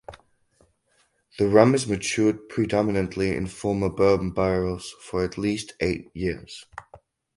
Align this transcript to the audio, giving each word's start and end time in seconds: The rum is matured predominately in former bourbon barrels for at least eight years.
The 1.37 1.47
rum 1.47 1.75
is 1.75 1.85
matured 1.85 2.49
predominately 2.49 3.35
in 3.37 3.45
former 3.45 3.87
bourbon 3.89 4.31
barrels 4.31 4.95
for 4.99 5.23
at 5.23 5.37
least 5.37 5.73
eight 5.79 6.09
years. 6.15 6.65